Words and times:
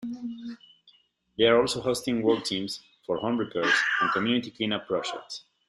They 1.37 1.43
are 1.45 1.61
also 1.61 1.79
hosting 1.79 2.23
work 2.23 2.43
teams 2.43 2.81
for 3.05 3.17
home 3.19 3.37
repair 3.37 3.65
and 4.01 4.11
community 4.13 4.49
clean-up 4.49 4.87
projects. 4.87 5.43